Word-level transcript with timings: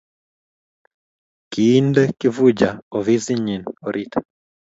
Kiinde 1.51 2.03
Kifuja 2.19 2.69
ofisinyi 2.97 3.55
orit 3.87 4.13